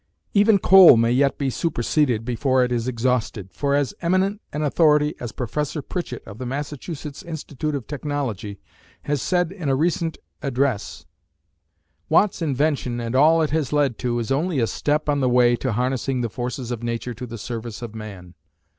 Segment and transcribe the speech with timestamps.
[0.33, 5.13] Even coal may yet be superseded before it is exhausted, for as eminent an authority
[5.19, 8.57] as Professor Pritchett of the Massachusetts Institute of Technology
[9.03, 11.05] has said in a recent address:
[12.09, 15.55] Watt's invention and all it has led to is only a step on the way
[15.57, 18.33] to harnessing the forces of nature to the service of man.